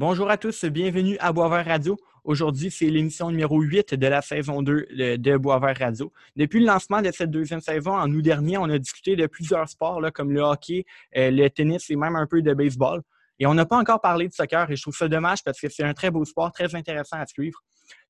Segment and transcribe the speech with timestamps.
[0.00, 1.98] Bonjour à tous, bienvenue à Boisvert Radio.
[2.24, 4.86] Aujourd'hui, c'est l'émission numéro 8 de la saison 2
[5.18, 6.10] de Boisvert Radio.
[6.36, 9.68] Depuis le lancement de cette deuxième saison, en août dernier, on a discuté de plusieurs
[9.68, 10.86] sports comme le hockey,
[11.18, 13.02] euh, le tennis et même un peu de baseball.
[13.38, 15.68] Et on n'a pas encore parlé de soccer et je trouve ça dommage parce que
[15.68, 17.60] c'est un très beau sport, très intéressant à suivre.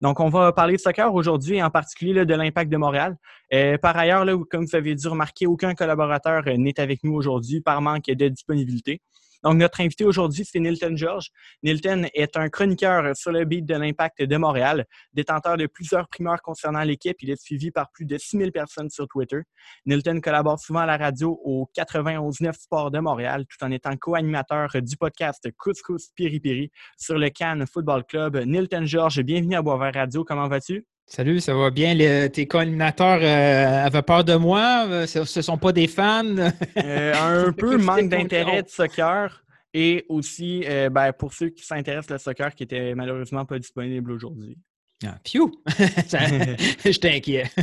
[0.01, 3.17] Donc, on va parler de soccer aujourd'hui, en particulier de l'Impact de Montréal.
[3.53, 7.61] Euh, par ailleurs, comme vous avez dû remarquer, aucun collaborateur euh, n'est avec nous aujourd'hui
[7.61, 9.01] par manque de disponibilité.
[9.43, 11.31] Donc, notre invité aujourd'hui, c'est Nilton George.
[11.63, 16.43] Nilton est un chroniqueur sur le beat de l'Impact de Montréal, détenteur de plusieurs primeurs
[16.43, 17.17] concernant l'équipe.
[17.23, 19.41] Il est suivi par plus de 6000 personnes sur Twitter.
[19.87, 24.69] Nilton collabore souvent à la radio au 91.9 Sport de Montréal, tout en étant co-animateur
[24.75, 28.37] du podcast Couscous Piri Piri sur le Cannes Football Club.
[28.37, 30.25] Nilton George, bienvenue à Boisvert Radio.
[30.25, 30.90] Comment vas-tu?
[31.13, 31.97] Salut, ça va bien?
[32.29, 34.87] tes co-animateurs euh, avaient peur de moi?
[34.89, 36.23] Euh, ce ne sont pas des fans?
[36.77, 42.23] Euh, un peu manque d'intérêt de soccer et aussi ben, pour ceux qui s'intéressent au
[42.23, 44.57] soccer qui n'était malheureusement pas disponible aujourd'hui.
[45.05, 45.51] Ah, phew!
[45.67, 47.55] Je t'inquiète.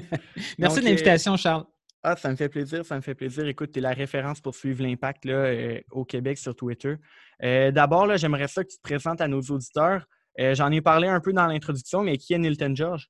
[0.57, 1.65] Merci de l'invitation, Charles.
[2.03, 3.47] Ah, ça me fait plaisir, ça me fait plaisir.
[3.47, 5.27] Écoute, tu es la référence pour suivre l'impact
[5.91, 6.95] au Québec sur Twitter.
[7.41, 10.05] D'abord, j'aimerais ça que tu te présentes à nos auditeurs.
[10.37, 13.09] J'en ai parlé un peu dans l'introduction, mais qui est Nilton George?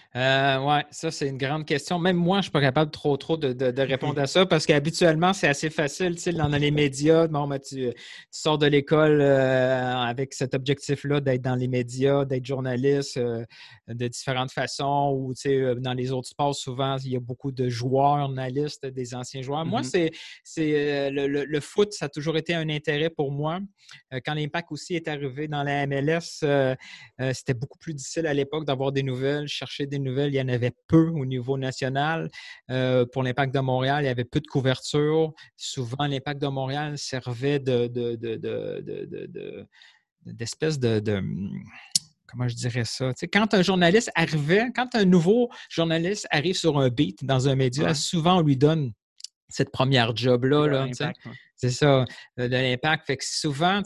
[0.13, 1.97] Euh, oui, ça, c'est une grande question.
[1.97, 5.31] Même moi, je ne suis pas capable trop, trop de, répondre à ça parce qu'habituellement,
[5.31, 6.15] c'est assez facile.
[6.15, 7.93] Tu sais, dans les médias, bon, ben, tu,
[8.29, 13.45] sors de l'école euh, avec cet objectif-là d'être dans les médias, d'être journaliste euh,
[13.87, 17.53] de différentes façons ou, tu sais, dans les autres sports, souvent, il y a beaucoup
[17.53, 19.65] de joueurs, journalistes, des anciens joueurs.
[19.65, 20.11] Moi, mm-hmm.
[20.43, 23.59] c'est le, foot, ça a toujours été un intérêt pour moi.
[24.25, 26.43] quand l'Impact aussi est arrivé dans la MLS,
[27.33, 30.47] c'était beaucoup plus difficile à l'époque d'avoir des nouvelles, chercher des nouvelles, il y en
[30.47, 32.29] avait peu au niveau national.
[32.69, 35.33] Euh, pour l'Impact de Montréal, il y avait peu de couverture.
[35.57, 37.87] Souvent, l'Impact de Montréal servait de,
[40.25, 41.01] d'espèce de,
[42.27, 43.11] comment je dirais ça?
[43.31, 47.93] quand un journaliste arrivait, quand un nouveau journaliste arrive sur un beat dans un média,
[47.93, 48.93] souvent on lui donne
[49.49, 50.87] cette première job-là.
[51.55, 52.05] C'est ça,
[52.37, 53.05] de l'impact.
[53.05, 53.81] Fait que souvent,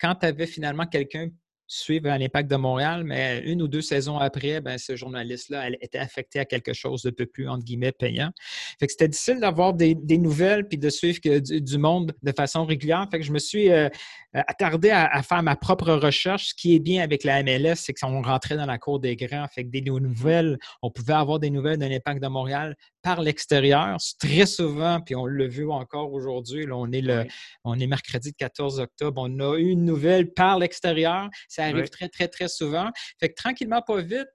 [0.00, 1.28] quand tu avais finalement quelqu'un
[1.66, 6.38] suivre l'Impact de Montréal, mais une ou deux saisons après, ben, ce journaliste-là était affecté
[6.38, 8.30] à quelque chose de peu plus, entre guillemets, payant.
[8.78, 13.06] Fait que c'était difficile d'avoir des, nouvelles puis de suivre du, monde de façon régulière.
[13.10, 13.88] Fait que je me suis euh,
[14.32, 16.48] attardé à, faire ma propre recherche.
[16.48, 19.46] Ce qui est bien avec la MLS, c'est qu'on rentrait dans la cour des grands.
[19.48, 23.96] Fait que des nouvelles, on pouvait avoir des nouvelles d'un Impact de Montréal par l'extérieur.
[24.18, 27.24] Très souvent, puis on l'a vu encore aujourd'hui, on, est le,
[27.64, 31.28] on est mercredi 14 octobre, on a eu une nouvelle par l'extérieur.
[31.56, 32.90] Ça arrive très, très, très souvent.
[33.18, 34.28] Fait que tranquillement, pas vite,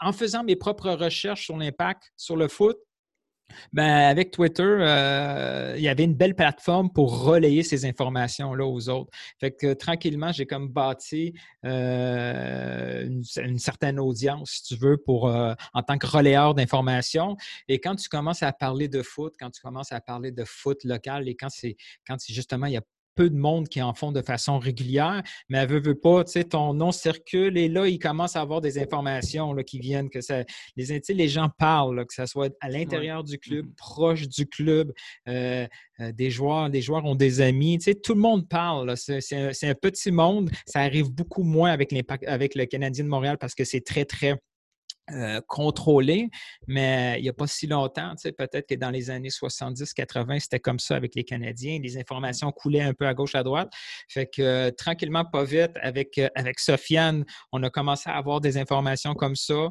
[0.00, 2.78] en faisant mes propres recherches sur l'impact sur le foot,
[3.72, 8.88] ben, avec Twitter, euh, il y avait une belle plateforme pour relayer ces informations-là aux
[8.88, 9.10] autres.
[9.38, 11.34] Fait que tranquillement, j'ai comme bâti
[11.64, 17.36] euh, une, certaine audience, si tu veux, pour, euh, en tant que relayeur d'informations.
[17.68, 20.82] Et quand tu commences à parler de foot, quand tu commences à parler de foot
[20.84, 21.76] local et quand c'est
[22.06, 22.82] quand justement il y a
[23.20, 26.32] peu de monde qui en font de façon régulière, mais elle veut, veut pas, tu
[26.32, 30.08] sais, ton nom circule et là, il commence à avoir des informations là, qui viennent,
[30.08, 30.42] que ça,
[30.74, 33.74] les, les gens parlent, que ce soit à l'intérieur du club, mm-hmm.
[33.74, 34.94] proche du club,
[35.28, 35.66] euh,
[36.00, 39.18] euh, des joueurs, des joueurs ont des amis, tu sais, tout le monde parle, c'est
[39.34, 41.94] un, petit monde, ça arrive beaucoup moins avec,
[42.26, 44.38] avec le Canadien de Montréal parce que c'est très, très
[45.12, 46.28] euh, contrôlé,
[46.66, 50.78] mais il n'y a pas si longtemps, peut-être que dans les années 70-80, c'était comme
[50.78, 51.78] ça avec les Canadiens.
[51.82, 53.72] Les informations coulaient un peu à gauche, à droite.
[54.08, 58.40] Fait que euh, tranquillement, pas vite, avec, euh, avec Sofiane, on a commencé à avoir
[58.40, 59.68] des informations comme ça.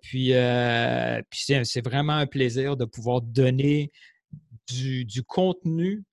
[0.00, 0.32] puis
[1.32, 3.90] c'est vraiment un plaisir de pouvoir donner
[4.68, 6.04] du, du contenu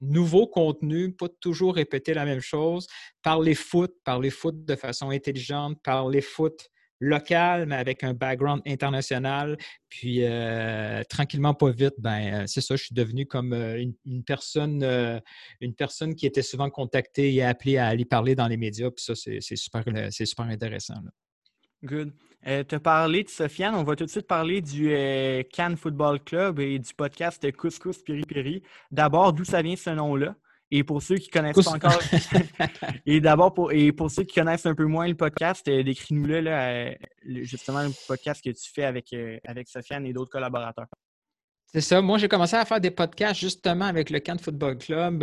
[0.00, 2.86] nouveau contenu, pas toujours répéter la même chose,
[3.22, 9.56] parler foot, parler foot de façon intelligente, parler foot local, mais avec un background international.
[9.88, 14.24] Puis euh, tranquillement, pas vite, ben euh, c'est ça, je suis devenu comme euh, une,
[14.24, 14.82] personne,
[15.60, 18.90] une personne qui était souvent contactée et appelée à aller parler dans les médias.
[18.90, 20.94] Puis ça, c'est super, super intéressant.
[21.84, 22.12] Good.
[22.44, 23.74] tu as parlé de Sofiane.
[23.74, 24.92] On va tout de suite parler du
[25.52, 28.62] Cannes Football Club et du podcast Couscous Piri Piri.
[28.90, 30.34] D'abord, d'où ça vient ce nom-là?
[30.70, 31.98] Et pour ceux qui connaissent pas encore,
[33.06, 36.46] et d'abord pour et pour ceux qui connaissent un peu moins le podcast, euh, décris-nous-le
[36.46, 36.94] euh,
[37.42, 40.86] justement le podcast que tu fais avec euh, avec Sofiane et d'autres collaborateurs.
[41.70, 42.00] C'est ça.
[42.00, 45.22] Moi, j'ai commencé à faire des podcasts justement avec le Cannes Football Club,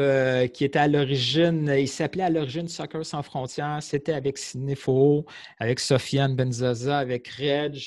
[0.52, 3.80] qui était à l'origine, il s'appelait à l'origine Soccer sans frontières.
[3.82, 4.78] C'était avec Sidney
[5.58, 7.82] avec Sofiane Benzaza, avec Reg,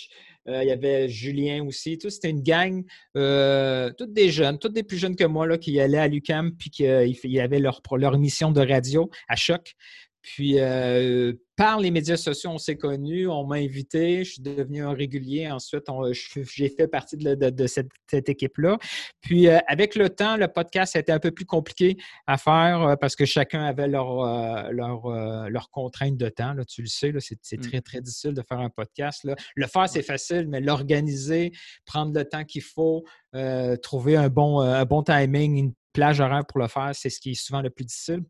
[0.49, 1.99] il y avait Julien aussi.
[2.00, 2.85] C'était une gang,
[3.17, 6.53] euh, toutes des jeunes, toutes des plus jeunes que moi, là, qui allaient à l'UCAM
[6.56, 9.75] puis qui y avait leur, leur émission de radio à choc.
[10.23, 14.84] Puis, euh, par les médias sociaux, on s'est connus, on m'a invité, je suis devenu
[14.84, 15.50] un régulier.
[15.50, 18.78] Ensuite, j'ai fait partie de, cette, équipe-là.
[19.20, 21.96] Puis, euh, avec le temps, le podcast a été un peu plus compliqué
[22.28, 26.52] à faire euh, parce que chacun avait leur, leur, contrainte de temps.
[26.52, 27.82] Là, tu le sais, c'est, très, mmh.
[27.82, 29.25] très difficile de faire un podcast.
[29.25, 29.34] Là.
[29.56, 31.50] Le faire, c'est facile, mais l'organiser,
[31.84, 33.05] prendre le temps qu'il faut,
[33.82, 37.32] trouver un bon, un bon timing, une plage horaire pour le faire, c'est ce qui
[37.32, 38.22] est souvent le plus difficile.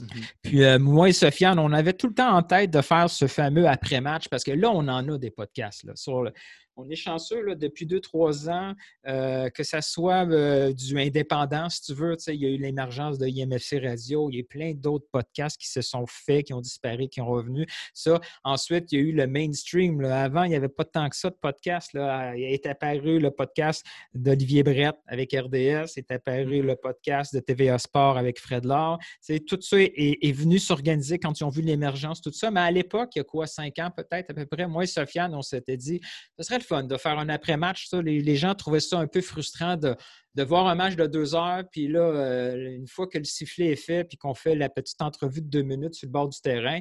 [0.00, 3.10] Mmh Puis euh, moi et Sofiane, on avait tout le temps en tête de faire
[3.10, 6.32] ce fameux après-match parce que là, on en a des podcasts là, sur le,
[6.76, 8.74] on est chanceux depuis deux, trois ans,
[9.06, 12.16] euh, que ça soit euh, du indépendant, si tu veux.
[12.28, 15.60] Il y a eu l'émergence de IMFC Radio, il y a eu plein d'autres podcasts
[15.60, 17.66] qui se sont faits, qui ont disparu, qui ont revenu.
[17.94, 18.20] Ça.
[18.44, 20.02] Ensuite, il y a eu le mainstream.
[20.04, 21.92] Avant, il n'y avait pas tant que ça de podcasts.
[21.92, 22.34] Là.
[22.36, 23.84] Il est apparu le podcast
[24.14, 26.66] d'Olivier Brett avec RDS, il est apparu mm-hmm.
[26.66, 28.98] le podcast de TVA Sport avec Fred Laure.
[29.46, 32.50] Tout ça est, venu s'organiser quand ils ont vu l'émergence, tout ça.
[32.50, 34.86] Mais à l'époque, il y a quoi, cinq ans peut-être à peu près, moi et
[34.86, 36.00] Sofiane, on s'était dit,
[36.38, 37.88] ce serait fun de faire un après-match.
[37.92, 39.96] Les, gens trouvaient ça un peu frustrant de,
[40.42, 43.76] voir un match de deux heures, puis là, euh, une fois que le sifflet est
[43.76, 46.80] fait, puis qu'on fait la petite entrevue de deux minutes sur le bord du terrain,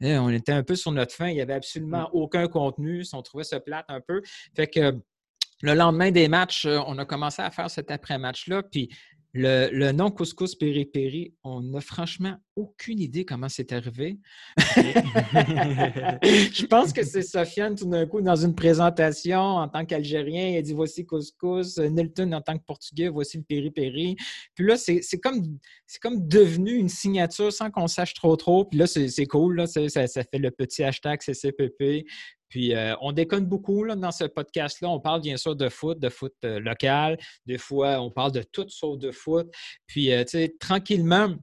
[0.00, 1.28] eh, on était un peu sur notre fin.
[1.28, 2.10] Il n'y avait absolument mm.
[2.12, 3.04] aucun contenu.
[3.12, 4.22] On trouvait ça plate un peu.
[4.54, 4.98] Fait que
[5.62, 8.64] le lendemain des matchs, euh, on a commencé à faire cet après-match-là.
[8.64, 8.88] Puis
[9.34, 14.18] le, nom Couscous Péri Péri, on n'a franchement aucune idée comment c'est arrivé.
[14.58, 20.58] je pense que c'est Sofiane, tout d'un coup, dans une présentation en tant qu'Algérien, il
[20.58, 24.16] a dit voici Couscous, Nilton en tant que Portugais, voici le Péri Péri.
[24.54, 25.58] Puis là, c'est comme,
[26.02, 28.66] comme devenu une signature sans qu'on sache trop trop.
[28.66, 32.04] Puis là, c'est cool, là, ça, ça, fait le petit hashtag CCPP.
[32.52, 34.86] Puis euh, on déconne beaucoup là, dans ce podcast-là.
[34.90, 37.16] On parle bien sûr de foot, de foot euh, local.
[37.46, 39.50] Des fois, on parle de tout sauf de foot.
[39.86, 41.34] Puis, euh, tu sais, tranquillement,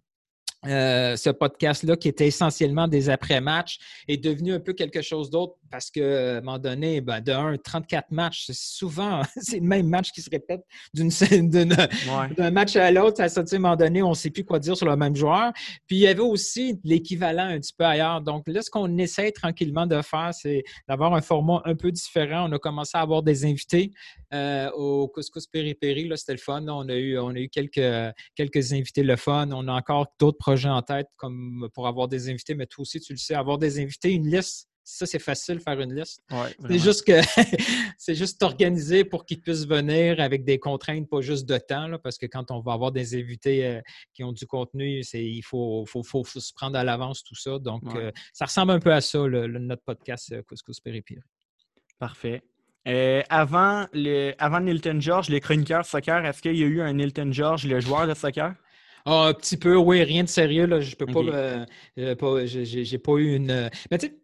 [0.65, 5.55] euh, ce podcast-là, qui était essentiellement des après-matchs, est devenu un peu quelque chose d'autre
[5.71, 9.87] parce qu'à un moment donné, ben, de 1, 34 matchs, c'est souvent c'est le même
[9.87, 10.61] match qui se répète
[10.93, 13.21] d'un match à l'autre.
[13.21, 15.53] À un moment donné, on ne sait plus quoi dire sur le même joueur.
[15.87, 18.21] Puis il y avait aussi l'équivalent un petit peu ailleurs.
[18.21, 22.49] Donc là, ce qu'on essaie tranquillement de faire, c'est d'avoir un format un peu différent.
[22.49, 23.91] On a commencé à avoir des invités
[24.33, 26.09] euh, au Couscous Péripéri.
[26.15, 26.67] C'était le fun.
[26.67, 29.49] On a eu, on a eu quelques, quelques invités le fun.
[29.51, 33.13] On a encore d'autres en tête comme pour avoir des invités, mais toi aussi, tu
[33.13, 36.23] le sais, avoir des invités, une liste, ça, c'est facile faire une liste.
[36.67, 37.21] c'est juste que
[37.97, 42.17] c'est juste organisé pour qu'ils puissent venir avec des contraintes, pas juste de temps, parce
[42.17, 43.81] que quand on va avoir des invités euh,
[44.13, 47.59] qui ont du contenu, il faut, faut, faut, se prendre à l'avance tout ça.
[47.59, 51.21] Donc, euh, ça ressemble un peu à ça, le, notre podcast euh, Couscous Péripire.
[51.99, 52.41] Parfait.
[53.29, 57.31] avant, le, avant Nilton George, les chroniqueurs soccer, est-ce qu'il y a eu un Nilton
[57.31, 58.55] George, le joueur de soccer?
[59.05, 60.65] Ah, un petit peu, oui, rien de sérieux.
[60.65, 60.81] Là.
[60.81, 61.19] Je peux pas.
[61.19, 61.65] Euh,
[61.97, 63.51] euh, j'ai pas eu une.
[63.51, 64.19] Euh, mais tu sais,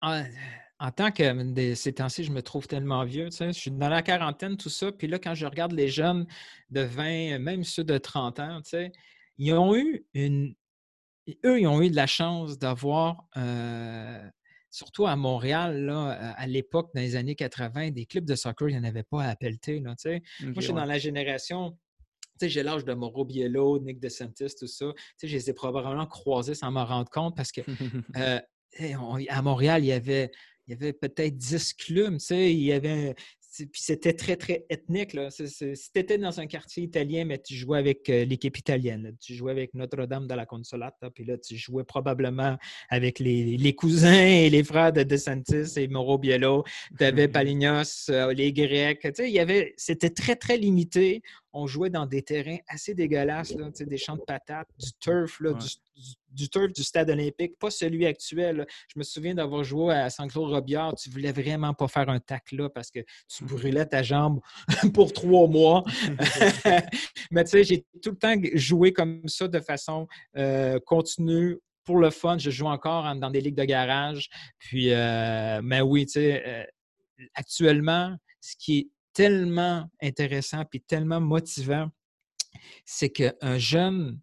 [0.00, 3.28] en, tant que ces temps-ci, je me trouve tellement vieux.
[3.30, 4.90] Tu sais, je suis dans la quarantaine, tout ça.
[4.90, 6.26] Puis là, quand je regarde les jeunes
[6.70, 8.92] de 20, même ceux de 30 ans, tu sais,
[9.38, 10.54] ils ont eu une.
[11.44, 13.28] Eux, ils ont eu de la chance d'avoir
[14.70, 18.72] surtout à Montréal, là, à l'époque, dans les années 80, des clubs de soccer, il
[18.72, 19.80] n'y en avait pas à Pelleter.
[19.80, 20.22] Là, tu sais.
[20.40, 21.76] Moi, je suis dans la génération
[22.48, 24.86] j'ai l'âge de Mauro Biello, Nick DeSantis, tout ça.
[25.22, 27.60] je les ai probablement croisés sans m'en rendre compte parce que
[28.16, 28.40] euh,
[29.28, 30.30] à Montréal, il y avait,
[30.66, 32.18] il y avait peut-être 10 clubs.
[32.30, 33.14] Il y avait
[33.56, 35.12] puis c'était très, très ethnique.
[35.12, 35.30] Là.
[35.30, 39.14] si tu étais dans un quartier italien, mais tu jouais avec euh, l'équipe italienne.
[39.20, 42.56] Tu jouais avec Notre-Dame de la Consolata, puis là, tu jouais probablement
[42.88, 46.64] avec les, cousins et les frères de DeSantis et Mauro Biello.
[46.98, 49.00] Tu avais Palignos, euh, les Grecs.
[49.02, 51.22] Tu sais, il y avait, c'était très, très limité.
[51.52, 55.52] On jouait dans des terrains assez dégueulasses, là, des champs de patates, du turf, là,
[55.52, 56.14] du, du
[56.48, 58.66] turf du stade olympique, pas celui actuel.
[58.92, 60.94] Je me souviens d'avoir joué à Saint-Claude-Robillard.
[60.94, 64.40] Tu voulais vraiment pas faire un tac là parce que tu brûlais ta jambe
[64.94, 65.84] pour trois mois.
[67.30, 71.58] Mais tu sais, j'ai tout le temps joué comme ça de façon euh, continue.
[71.84, 74.28] Pour le fun, je joue encore dans des ligues de garage.
[74.58, 76.64] Puis, euh, mais oui, tu sais, euh,
[77.34, 81.88] actuellement, ce qui est tellement intéressant puis tellement motivant,
[82.84, 84.20] c'est qu'un jeune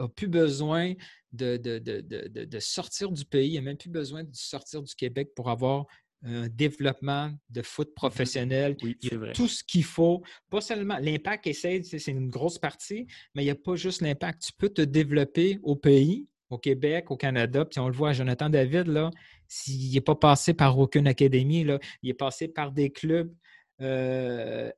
[0.00, 0.94] n'a plus besoin
[1.32, 5.50] de, de, sortir du pays, il n'a même plus besoin de sortir du Québec pour
[5.50, 5.86] avoir
[6.24, 8.76] un développement de foot mmh professionnel.
[8.82, 10.22] il y a tout ce qu'il faut.
[10.50, 14.42] Pas seulement l'impact, essaie, c'est une grosse partie, mais il n'y a pas juste l'impact.
[14.42, 17.64] Tu peux te développer au pays, au Québec, au Canada.
[17.64, 19.10] Puis on le voit à Jonathan David, là,
[19.46, 23.32] s'il n'est pas passé par aucune académie, là, il est passé par des clubs
[23.80, 24.70] euh,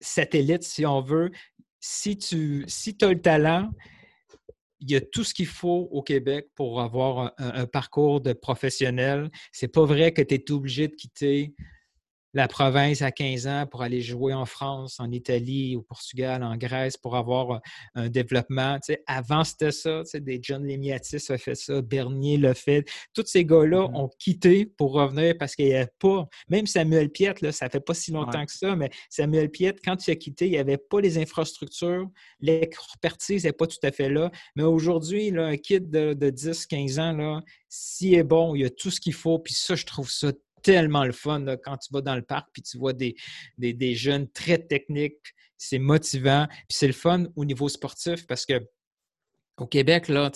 [0.00, 1.30] satellites, si on veut.
[1.80, 3.70] Si tu si as le talent,
[4.80, 9.30] il y a tout ce qu'il faut au Québec pour avoir un, parcours de professionnel.
[9.52, 11.54] C'est pas vrai que tu es obligé de quitter
[12.36, 16.54] la province à 15 ans pour aller jouer en France, en Italie, au Portugal, en
[16.58, 17.62] Grèce pour avoir
[17.94, 18.78] un développement.
[19.06, 20.02] avant, c'était ça.
[20.12, 22.84] Des John Lemiatis a fait ça, Bernier l'a fait.
[23.14, 23.96] Tous ces gars-là mm-hmm.
[23.96, 27.80] ont quitté pour revenir parce qu'il n'y avait pas, même Samuel Piette, là, ça fait
[27.80, 30.76] pas si longtemps que ça, mais Samuel Piette, quand il a quitté, il n'y avait
[30.76, 32.06] pas les infrastructures,
[32.40, 34.30] l'expertise n'est pas tout à fait là.
[34.56, 38.90] Mais aujourd'hui, un kid de, de 10-15 ans, s'il est bon, il y a tout
[38.90, 39.38] ce qu'il faut.
[39.38, 40.32] Puis ça, je trouve ça
[40.66, 43.14] tellement le fun quand tu vas dans le parc puis tu vois des,
[43.56, 45.32] des, jeunes très techniques.
[45.56, 46.48] C'est motivant.
[46.48, 48.60] Puis c'est le fun au niveau sportif parce que
[49.58, 50.30] au Québec, là,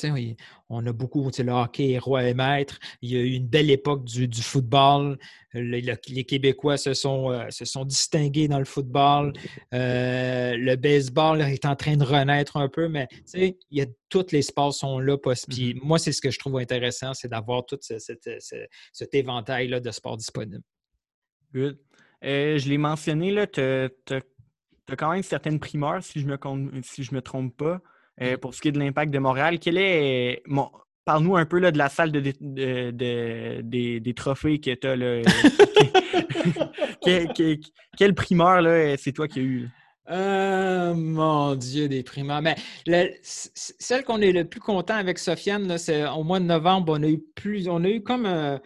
[0.71, 2.79] on a beaucoup, le hockey roi et maître.
[3.03, 5.19] Il y a eu une belle époque du, football.
[5.53, 9.35] les Québécois se sont, euh, se sont distingués dans le football.
[9.75, 14.33] Euh, le baseball est en train de renaître un peu, mais il y a, tous
[14.33, 15.19] les sports sont là.
[15.19, 15.81] Puis mm-hmm.
[15.83, 20.17] moi, c'est ce que je trouve intéressant, c'est d'avoir tout cet éventail là, de sports
[20.17, 20.65] disponibles.
[21.53, 21.79] Good.
[22.25, 23.91] Euh, je l'ai mentionné, tu as,
[24.97, 27.81] quand même certaines primeurs, si je ne me, si je me trompe pas.
[28.23, 29.59] Euh, pour ce qui est de l'impact de Montréal.
[29.59, 30.43] Quel est.
[31.07, 32.21] Parle-nous un peu là, de la salle de,
[33.61, 34.97] des, trophées que tu as.
[37.97, 38.63] quel, primeur
[38.99, 39.69] c'est toi qui as eu?
[40.11, 42.43] Euh, mon Dieu, des primeurs.
[42.43, 42.57] Mais
[43.23, 47.09] celle qu'on est le plus content avec Sofiane, c'est au mois de novembre, on a
[47.09, 48.61] eu plus, on a eu comme un,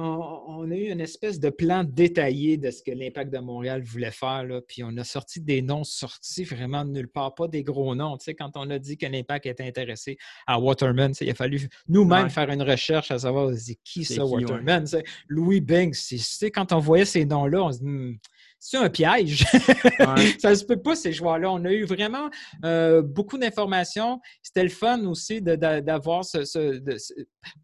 [0.00, 4.10] on, a eu une espèce de plan détaillé de ce que l'Impact de Montréal voulait
[4.10, 4.44] faire.
[4.44, 7.94] Là, puis on a sorti des noms sortis vraiment de nulle part, pas des gros
[7.94, 8.16] noms.
[8.16, 10.16] Tu sais, quand on a dit que l'Impact était intéressé
[10.46, 13.50] à Waterman, il a fallu nous-mêmes faire une recherche à savoir
[13.84, 14.84] qui ça, Waterman.
[15.28, 15.96] Louis Banks,
[16.52, 17.84] quand on voyait ces noms-là, on se dit.
[17.84, 18.16] Hmm,
[18.62, 19.44] c'est un piège.
[20.38, 21.50] ça ne se peut pas, ces joueurs-là.
[21.50, 22.28] On a eu vraiment
[22.64, 24.20] euh, beaucoup d'informations.
[24.42, 26.78] C'était le fun aussi d'avoir ce, ce,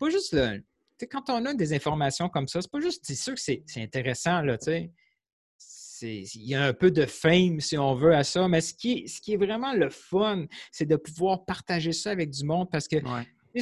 [0.01, 0.63] Pas juste le,
[1.05, 4.43] quand on a des informations comme ça, c'est pas juste, c'est sûr que c'est intéressant,
[4.43, 4.91] là, tu sais.
[6.03, 8.93] Il y a un peu de fame, si on veut, à ça, mais ce qui
[8.93, 12.69] est, ce qui est vraiment le fun, c'est de pouvoir partager ça avec du monde
[12.71, 12.97] parce que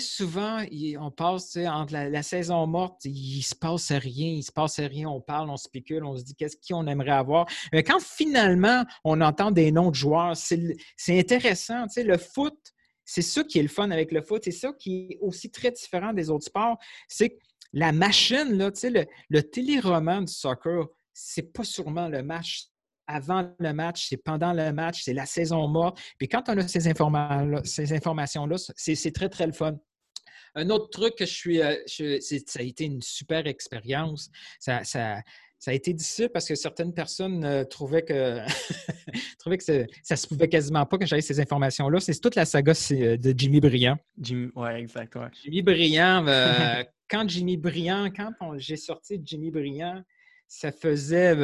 [0.01, 0.65] souvent,
[1.01, 4.81] on passe entre la, saison morte, il ne se passe rien, il ne se passe
[4.81, 7.47] rien, on parle, on spécule, on se dit qu'est-ce qu'on aimerait avoir.
[7.73, 11.87] Mais quand finalement, on entend des noms de joueurs, c'est intéressant.
[11.87, 12.59] Tu sais, le foot,
[13.05, 14.43] c'est ça qui est le fun avec le foot.
[14.45, 16.79] C'est ça qui est aussi très différent des autres sports.
[17.09, 17.39] C'est que
[17.73, 22.69] la machine, là, le, le téléroman du soccer, c'est pas sûrement le match
[23.07, 25.99] avant le match, c'est pendant le match, c'est la saison morte.
[26.19, 29.77] Puis quand on a ces, informations-là, c'est très, très le fun.
[30.55, 34.31] Un autre truc que je suis, euh, ça a été une super expérience.
[34.61, 35.21] Ça, ça
[35.67, 38.39] a été difficile parce que certaines personnes euh, trouvaient que,
[39.39, 42.01] trouvaient que ça se pouvait quasiment pas que j'avais ces informations-là.
[42.01, 43.97] C'est toute la saga euh, de Jimmy Briand.
[44.21, 45.17] Jimmy, ouais, exact.
[45.43, 50.03] Jimmy Briand, euh, quand Jimmy Briand, quand j'ai sorti Jimmy Briand,
[50.47, 51.35] ça faisait,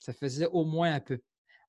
[0.00, 1.20] ça faisait au moins un peu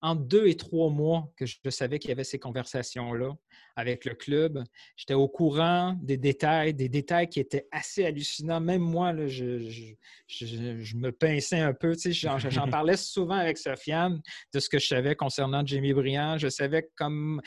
[0.01, 3.36] en deux et trois mois que je savais qu'il y avait ces conversations-là
[3.75, 4.63] avec le club.
[4.98, 8.60] J'étais au courant des détails, des détails qui étaient assez hallucinants.
[8.60, 11.93] Même moi, là, je, me pinçais un peu.
[12.12, 12.39] J'en
[12.70, 14.22] parlais souvent avec Sofiane
[14.53, 16.38] de ce que je savais concernant Jamie Briand.
[16.38, 17.41] Je savais comme...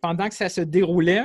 [0.00, 1.24] pendant que ça se déroulait,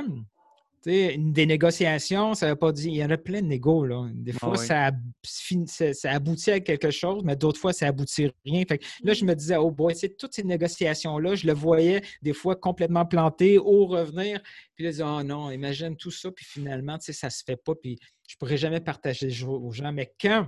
[0.84, 2.88] des négociations, ça veut pas dire.
[2.88, 3.84] Il y en a plein de négos.
[3.84, 4.08] Là.
[4.12, 4.90] Des fois, ça,
[5.22, 8.64] ça, aboutit à quelque chose, mais d'autres fois, ça aboutit à rien.
[8.66, 12.56] Fait là, je me disais, oh boy, toutes ces négociations-là, je le voyais des fois
[12.56, 14.40] complètement planté, au revenir.
[14.74, 17.56] Puis là, je disais, oh non, imagine tout ça, puis finalement, ça ne se fait
[17.56, 19.92] pas, puis je ne pourrais jamais partager aux gens.
[19.92, 20.46] Mais quand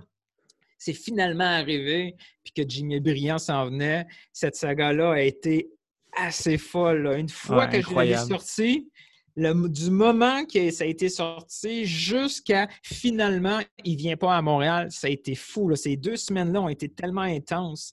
[0.78, 5.70] c'est finalement arrivé, puis que Jimmy Briand s'en venait, cette saga-là a été
[6.16, 7.14] assez folle.
[7.18, 8.14] Une fois que je l'ai
[9.36, 14.88] du moment que ça a été sorti jusqu'à finalement, il ne vient pas à Montréal,
[14.90, 15.74] ça a été fou.
[15.76, 17.92] Ces deux semaines-là ont été tellement intenses.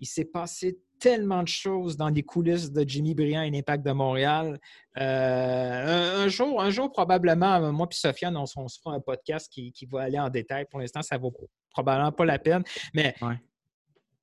[0.00, 3.92] Il s'est passé tellement de choses dans les coulisses de Jimmy Briand et l'Impact de
[3.92, 4.58] Montréal.
[4.98, 9.72] Euh, un, jour, un jour, probablement, moi et Sofiane, on, se fera un podcast qui,
[9.90, 10.66] va aller en détail.
[10.70, 11.34] Pour l'instant, ça ne vaut
[11.70, 12.62] probablement pas la peine.
[12.94, 13.14] Mais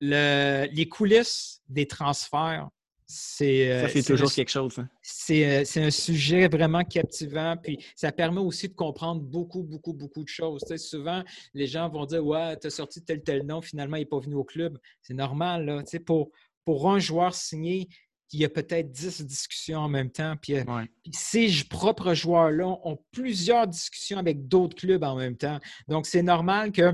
[0.01, 2.69] les coulisses des transferts
[3.05, 4.79] c'est ça euh, toujours quelque chose.
[4.79, 4.89] Hein.
[5.31, 10.23] Euh, c'est un sujet vraiment captivant, puis ça permet aussi de comprendre beaucoup, beaucoup, beaucoup
[10.23, 10.63] de choses.
[10.77, 14.05] souvent, les gens vont dire Ouais, tu as sorti tel tel nom, finalement, il n'est
[14.05, 14.77] pas venu au club.
[15.01, 15.65] C'est normal.
[15.65, 16.31] Là, pour,
[16.65, 17.87] pour un joueur signé,
[18.33, 20.35] il y a peut-être 10 discussions en même temps.
[20.41, 20.63] Puis, euh,
[21.11, 25.59] ces propres joueurs-là ont plusieurs discussions avec d'autres clubs en même temps.
[25.87, 26.93] Donc, c'est normal que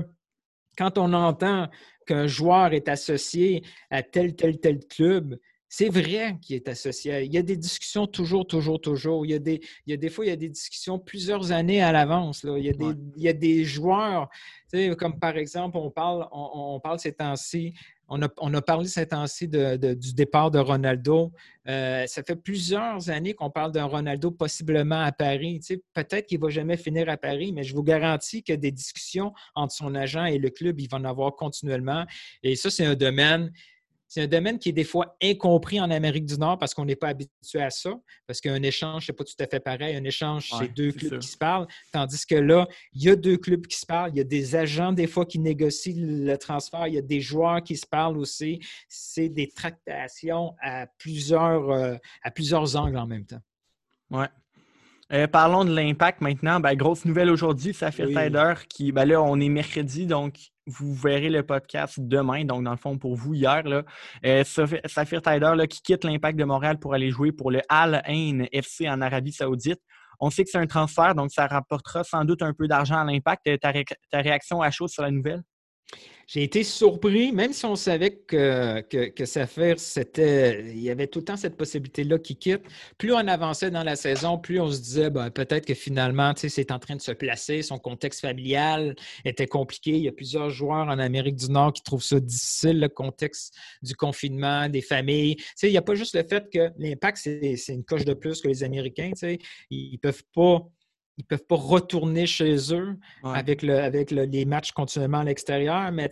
[0.76, 1.68] quand on entend
[2.06, 5.38] qu'un joueur est associé à tel, tel, tel club,
[5.72, 7.22] c'est vrai qu'il est associé.
[7.22, 9.24] Il y a des discussions toujours, toujours, toujours.
[9.24, 11.52] Il y a des, il y a des fois, il y a des discussions plusieurs
[11.52, 12.44] années à l'avance.
[12.44, 14.28] Il, y a des, il y a des joueurs,
[14.98, 17.72] comme par exemple, on parle, on, parle ces temps-ci,
[18.08, 21.30] on a, on a, parlé ces temps-ci du départ de Ronaldo.
[21.68, 25.60] Euh, ça fait plusieurs années qu'on parle d'un Ronaldo possiblement à Paris.
[25.94, 29.32] Peut-être qu'il ne va jamais finir à Paris, mais je vous garantis que des discussions
[29.54, 32.06] entre son agent et le club, il va en avoir continuellement.
[32.42, 33.52] Et ça, c'est un domaine
[34.10, 36.96] c'est un domaine qui est des fois incompris en Amérique du Nord parce qu'on n'est
[36.96, 37.94] pas habitué à ça,
[38.26, 39.94] parce qu'un échange, ce n'est pas tout à fait pareil.
[39.94, 43.36] Un échange, c'est deux clubs qui se parlent, tandis que là, il y a deux
[43.36, 46.88] clubs qui se parlent, il y a des agents des fois qui négocient le transfert,
[46.88, 48.58] il y a des joueurs qui se parlent aussi.
[48.88, 53.42] C'est des tractations à plusieurs, euh, à plusieurs angles en même temps.
[54.10, 54.26] Oui.
[55.12, 56.58] Euh, parlons de l'impact maintenant.
[56.58, 58.14] Ben, grosse nouvelle aujourd'hui, ça fait oui.
[58.68, 62.76] qui, ben là, on est mercredi, donc vous verrez le podcast demain, donc dans le
[62.76, 63.62] fond pour vous hier.
[63.64, 63.82] Là,
[64.24, 68.44] euh, Safir Tider qui quitte l'Impact de Montréal pour aller jouer pour le Al Ain
[68.52, 69.80] FC en Arabie Saoudite.
[70.20, 73.04] On sait que c'est un transfert, donc ça rapportera sans doute un peu d'argent à
[73.04, 73.58] l'Impact.
[73.60, 73.72] Ta,
[74.10, 75.42] ta réaction à chaud sur la nouvelle?
[76.32, 80.62] J'ai été surpris, même si on savait que, que, c'était.
[80.70, 82.62] Il y avait tout le temps cette possibilité-là qui quitte.
[82.98, 86.70] Plus on avançait dans la saison, plus on se disait ben, peut-être que finalement, c'est
[86.70, 87.62] en train de se placer.
[87.62, 88.94] Son contexte familial
[89.24, 89.90] était compliqué.
[89.90, 93.52] Il y a plusieurs joueurs en Amérique du Nord qui trouvent ça difficile, le contexte
[93.82, 95.36] du confinement, des familles.
[95.64, 98.46] il n'y a pas juste le fait que l'impact, c'est une coche de plus que
[98.46, 99.10] les Américains.
[99.68, 100.64] Ils ne peuvent pas
[101.20, 105.92] ils ne peuvent pas retourner chez eux avec, le, avec les matchs continuellement à l'extérieur.
[105.92, 106.08] Mais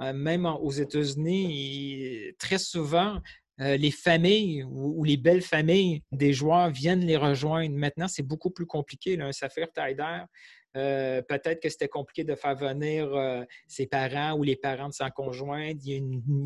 [0.00, 3.20] euh, même aux États-Unis, très souvent,
[3.60, 7.74] euh, les familles ou, les belles familles des joueurs viennent les rejoindre.
[7.74, 9.16] Maintenant, c'est beaucoup plus compliqué.
[9.16, 10.20] Là, un Saphir Tider,
[10.76, 13.08] euh, peut-être que c'était compliqué de faire venir
[13.66, 15.78] ses parents ou les parents de sa conjointe.
[15.84, 15.92] Il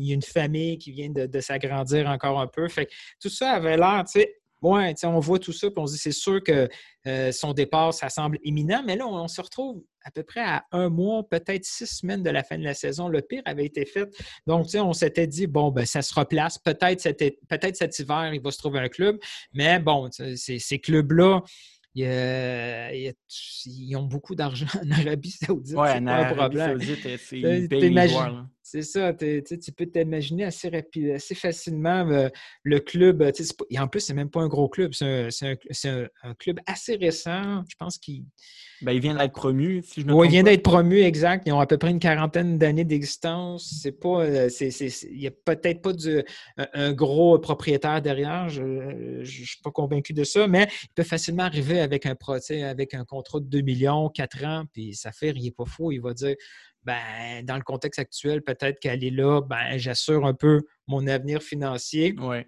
[0.01, 2.69] y a une, famille qui vient de, de s'agrandir encore un peu.
[2.69, 2.87] Fait
[3.19, 5.99] tout ça avait l'air, tu sais, Ouais, on voit tout ça, puis on se dit
[5.99, 6.67] c'est sûr que
[7.07, 10.65] euh, son départ, ça semble imminent, mais là, on, se retrouve à peu près à
[10.71, 13.07] un mois, peut-être six semaines de la fin de la saison.
[13.07, 14.09] Le pire avait été fait.
[14.47, 16.57] Donc, on s'était dit, bon, ben, ça se replace.
[16.57, 19.17] Peut-être cet, peut cet hiver, il va se trouver un club,
[19.53, 21.41] mais bon, ces clubs-là,
[21.95, 23.15] ils
[23.95, 25.75] ont beaucoup d'argent en Arabie Saoudite.
[25.77, 27.39] Oui, en Arabie Saoudite, c'est
[28.71, 32.29] C'est ça, tu peux t'imaginer assez, rapide, assez facilement euh,
[32.61, 33.27] le club.
[33.71, 37.63] Et en plus, c'est même pas un gros club, c'est un, un, club assez récent.
[37.67, 38.25] Je pense qu'il
[38.81, 41.43] ben, il vient d'être promu, si je me Oui, il vient d'être promu, exact.
[41.47, 43.79] Ils ont à peu près une quarantaine d'années d'existence.
[43.81, 45.91] C'est pas, euh, il n'y a peut-être pas
[46.73, 48.49] un, gros propriétaire derrière.
[48.49, 52.15] Je ne suis pas convaincu de ça, mais il peut facilement arriver avec un,
[52.63, 55.91] avec un contrat de 2 millions, 4 ans, puis ça fait, il n'est pas fou.
[55.91, 56.35] Il va dire,
[56.83, 61.41] ben, dans le contexte actuel, peut-être qu'elle est là, ben, j'assure un peu mon avenir
[61.41, 62.15] financier.
[62.19, 62.47] Ouais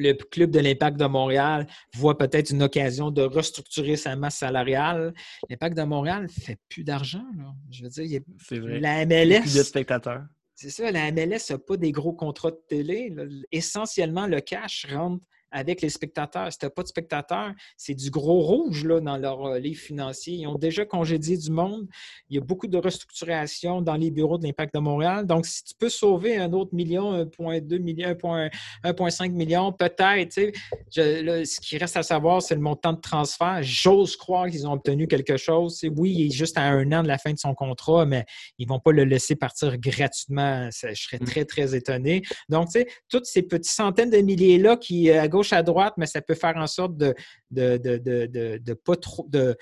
[0.00, 5.12] le club de l'Impact de Montréal voit peut-être une occasion de restructurer sa masse salariale.
[5.48, 7.24] L'Impact de Montréal ne fait plus d'argent.
[7.70, 8.78] Je veux dire, il y a...
[8.78, 9.42] la MLS.
[9.42, 10.24] Plus de spectateurs.
[10.54, 13.14] C'est ça, la MLS n'a pas des gros contrats de télé.
[13.50, 16.52] Essentiellement, le cash rentre avec les spectateurs.
[16.52, 20.34] Si tu pas de spectateurs, c'est du gros rouge là, dans leur euh, livre financier.
[20.34, 21.86] Ils ont déjà congédié du monde.
[22.28, 25.26] Il y a beaucoup de restructuration dans les bureaux de l'Impact de Montréal.
[25.26, 30.52] Donc, si tu peux sauver un autre million, 1,2 million, 1,5 million, peut-être.
[30.90, 33.58] Ce qui reste à savoir, c'est le montant de transfert.
[33.62, 35.80] J'ose croire qu'ils ont obtenu quelque chose.
[35.96, 38.24] oui, il est juste à un an de la fin de son contrat, mais
[38.58, 40.68] ils ne vont pas le laisser partir gratuitement.
[40.70, 41.24] je serais mm.
[41.24, 42.22] très, très étonné.
[42.48, 45.94] Donc, tu sais, toutes ces petites centaines de milliers-là qui, à gauche, gauche à droite,
[45.96, 47.14] mais ça peut faire en sorte de
[47.50, 49.26] ne de, de, de, pas trop.
[49.28, 49.56] De,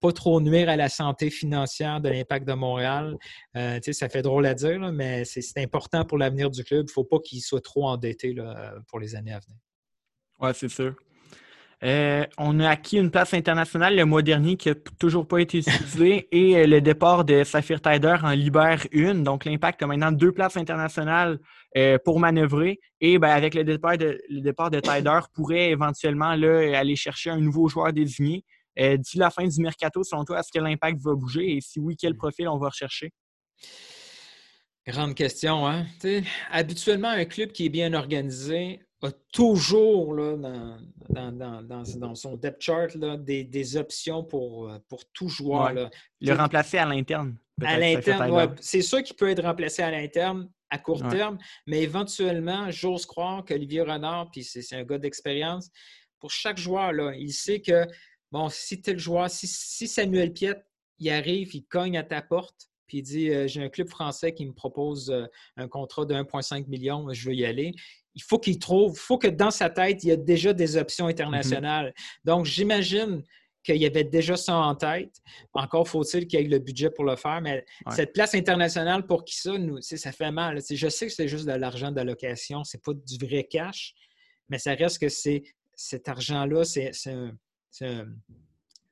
[0.00, 3.16] pas trop nuire à la santé financière de l'impact de Montréal.
[3.56, 6.82] Euh, ça fait drôle à dire, mais c'est important pour l'avenir du club.
[6.82, 9.58] Il ne faut pas qu'il soit trop endetté là, pour les années à venir.
[10.38, 10.94] Oui, c'est sûr.
[11.82, 15.58] Euh, on a acquis une place internationale le mois dernier qui n'a toujours pas été
[15.58, 19.24] utilisée et euh, le départ de Saphir Tider en libère une.
[19.24, 21.40] Donc, l'Impact a maintenant deux places internationales
[21.76, 22.78] euh, pour manœuvrer.
[23.00, 27.30] Et ben, avec le départ de, le départ de Tider, pourrait éventuellement là, aller chercher
[27.30, 28.44] un nouveau joueur désigné.
[28.76, 31.56] D'ici la fin du mercato, selon toi, est-ce que l'Impact va bouger?
[31.56, 33.12] Et si oui, quel profil on va rechercher?
[34.86, 35.66] Grande question.
[35.66, 35.86] Hein?
[36.50, 40.36] habituellement, un club qui est bien organisé a toujours là,
[41.08, 45.90] dans, son depth chart là, des, options pour, euh, pour tout joueur.
[46.20, 47.36] Le remplacer à l'interne.
[47.64, 52.70] À l'interne, c'est sûr qu'il peut être remplacé à l'interne à court terme, mais éventuellement,
[52.70, 55.70] j'ose croire qu'Olivier Renard, puis c'est un gars d'expérience,
[56.18, 57.86] pour chaque joueur, là, il sait que,
[58.30, 60.64] bon, si tel joueur, si, si Samuel Piette,
[60.98, 64.34] il arrive, il cogne à ta porte, puis il dit euh, J'ai un club français
[64.34, 67.72] qui me propose euh, un contrat de 1,5 million, je veux y aller
[68.14, 70.76] il faut qu'il trouve, il faut que dans sa tête, il y a déjà des
[70.76, 71.94] options internationales.
[72.24, 73.22] Donc, j'imagine
[73.62, 75.20] qu'il y avait déjà ça en tête.
[75.52, 79.24] Encore faut-il qu'il y ait le budget pour le faire, mais cette place internationale, pour
[79.24, 80.60] qui ça, nous, ça fait mal.
[80.70, 83.94] Je sais que c'est juste de l'argent d'allocation, c'est pas du vrai cash,
[84.48, 85.42] mais ça reste que c'est
[85.74, 86.90] cet argent-là, c'est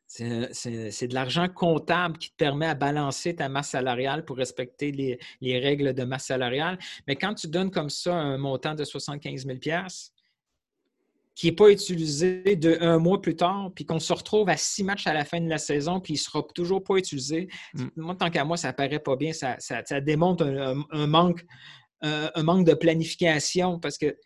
[0.09, 5.59] c'est de l'argent comptable qui te permet à balancer ta masse salariale pour respecter les,
[5.59, 6.79] règles de masse salariale.
[7.07, 9.59] Mais quand tu donnes comme ça un montant de 75 000
[11.39, 14.83] qui n'est pas utilisé de un mois plus tard, puis qu'on se retrouve à six
[14.83, 17.87] matchs à la fin de la saison, puis il ne sera toujours pas utilisé, mm.
[17.95, 19.33] moi, tant qu'à moi, ça ne paraît pas bien.
[19.33, 21.47] Ça, démontre un, manque,
[22.03, 24.17] un, manque de planification parce que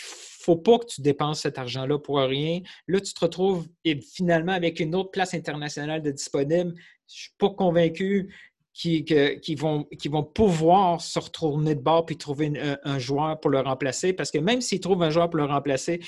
[0.00, 2.62] faut pas que tu dépenses cet argent-là pour rien.
[2.88, 3.68] Là, tu te retrouves
[4.12, 6.72] finalement avec une autre place internationale de disponible.
[6.74, 8.34] Je ne suis pas convaincu
[8.80, 12.52] qu'ils vont, vont pouvoir se retourner de bord puis trouver
[12.84, 14.12] un, joueur pour le remplacer.
[14.12, 16.00] Parce que même s'ils trouvent un joueur pour le remplacer,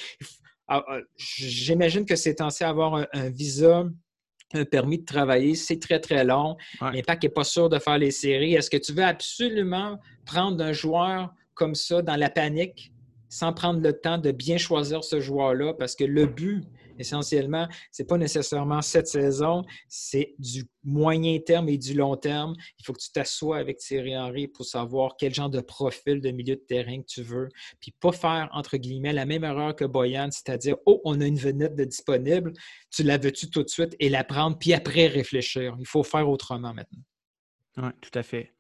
[0.69, 3.85] ah, ah, j'imagine que c'est censé avoir un, visa
[4.55, 6.57] un permis de travailler, c'est très, très long.
[6.81, 8.55] L'impact n'est pas sûr de faire les séries.
[8.55, 12.93] Est-ce que tu veux absolument prendre un joueur comme ça dans la panique
[13.29, 16.65] sans prendre le temps de bien choisir ce joueur-là, parce que le but,
[16.99, 22.55] essentiellement, ce n'est pas nécessairement cette saison, c'est du moyen terme et du long terme.
[22.79, 26.31] Il faut que tu t'assoies avec Thierry Henry pour savoir quel genre de profil de
[26.31, 27.49] milieu de terrain que tu veux,
[27.81, 31.39] puis pas faire, entre guillemets, la même erreur que Boyan, c'est-à-dire, oh, on a une
[31.39, 32.53] vedette de disponible,
[32.91, 35.77] tu la veux-tu tout de suite et la prendre, puis après réfléchir.
[35.79, 37.03] Il faut faire autrement maintenant.
[37.79, 38.53] Oui, tout à fait.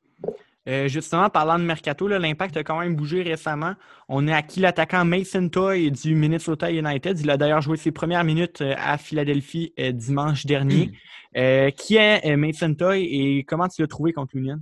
[0.68, 3.74] Euh, justement, parlant de Mercato, l'impact a quand même bougé récemment.
[4.08, 7.18] On a acquis l'attaquant Mason Toy du Minnesota United.
[7.18, 10.92] Il a d'ailleurs joué ses premières minutes euh, à Philadelphie euh, dimanche dernier.
[11.76, 14.58] qui est Mason Toy et comment tu l'as trouvé contre l'Union?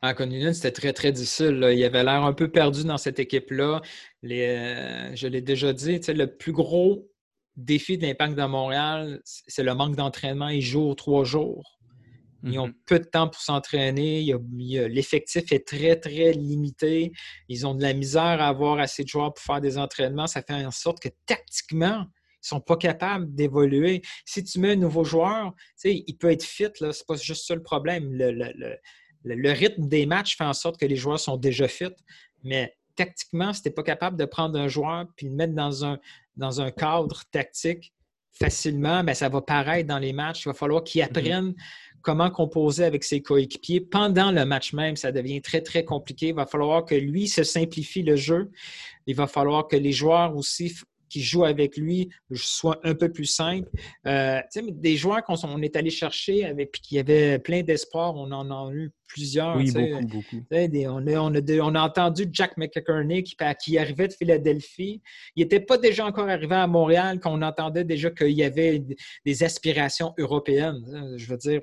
[0.00, 1.68] Ah, contre l'Union, c'était très, très difficile.
[1.72, 3.82] Il avait l'air un peu perdu dans cette équipe-là.
[4.22, 7.10] je l'ai déjà dit, le plus gros
[7.56, 10.48] défi de l'impact de Montréal, c'est le manque d'entraînement.
[10.48, 11.75] Il joue trois jours.
[12.46, 14.32] Ils ont peu de temps pour s'entraîner.
[14.88, 17.12] L'effectif est très, très limité.
[17.48, 20.26] Ils ont de la misère à avoir assez de joueurs pour faire des entraînements.
[20.26, 22.06] Ça fait en sorte que tactiquement,
[22.46, 24.02] ils ne sont pas capables d'évoluer.
[24.24, 25.52] Si tu mets un nouveau joueur,
[25.84, 28.12] il peut être fit, ce n'est pas juste ça le problème.
[28.12, 31.92] Le, rythme des matchs fait en sorte que les joueurs sont déjà fit,
[32.44, 35.84] mais tactiquement, si tu n'es pas capable de prendre un joueur et le mettre dans
[35.84, 35.98] un,
[36.36, 37.92] dans un cadre tactique
[38.38, 40.42] facilement, ben, ça va paraître dans les matchs.
[40.44, 41.18] Il va falloir qu'ils mm-hmm.
[41.18, 41.54] apprennent
[42.06, 46.28] comment composer avec ses coéquipiers pendant le match même, ça devient très, très compliqué.
[46.28, 48.52] Il va falloir que lui se simplifie le jeu.
[49.08, 50.72] Il va falloir que les joueurs aussi
[51.08, 53.68] qui jouent avec lui soient un peu plus simples.
[54.06, 58.52] Euh, des joueurs qu'on est allé chercher avec, puis qui avaient plein d'espoir, on en
[58.52, 59.56] a eu plusieurs.
[59.56, 60.44] Oui, beaucoup, beaucoup.
[60.48, 65.02] on, a, on, a, entendu Jack McInerney qui, qui, arrivait de Philadelphie.
[65.34, 68.80] Il n'était pas déjà encore arrivé à Montréal, qu'on entendait déjà qu'il y avait
[69.24, 71.16] des aspirations européennes.
[71.16, 71.62] Je veux dire,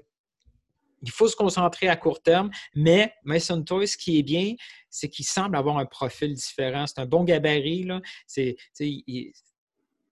[1.03, 4.55] il faut se concentrer à court terme, mais Mason Toy, ce qui est bien,
[4.89, 6.87] c'est qu'il semble avoir un profil différent.
[6.87, 7.83] C'est un bon gabarit.
[7.83, 8.01] Là.
[8.25, 8.55] C'est,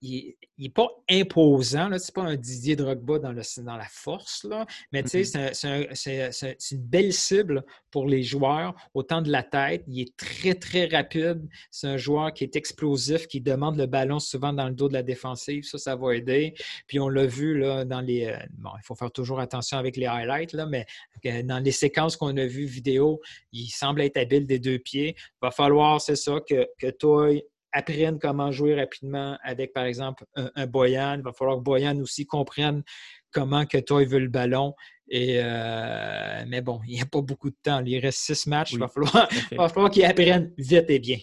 [0.02, 4.66] n'est pas imposant, ce n'est pas un Didier Drogba dans, le, dans la force, là,
[4.92, 5.94] mais mm-hmm.
[5.94, 9.84] c'est une belle cible pour les joueurs, autant de la tête.
[9.88, 11.48] Il est très, très rapide.
[11.70, 14.94] C'est un joueur qui est explosif, qui demande le ballon souvent dans le dos de
[14.94, 15.64] la défensive.
[15.64, 16.54] Ça, ça va aider.
[16.88, 18.26] Puis on l'a vu là, dans les.
[18.26, 20.86] Euh, bon, il faut faire toujours attention avec les highlights, là, mais
[21.26, 23.20] euh, dans les séquences qu'on a vues vidéo,
[23.52, 25.16] il semble être habile des deux pieds.
[25.18, 30.26] Il va falloir, c'est ça, que, que Toy apprennent comment jouer rapidement avec, par exemple,
[30.36, 31.16] un, Boyan.
[31.16, 32.84] Il va falloir que Boyan aussi comprenne
[33.32, 34.74] comment que toi, il veut le ballon.
[35.08, 37.84] Et, euh, mais bon, il n'y a pas beaucoup de temps.
[37.86, 38.74] Il reste six matchs.
[38.74, 39.30] il va falloir,
[39.70, 41.20] falloir qu'il apprenne vite et bien.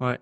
[0.00, 0.18] Ouais.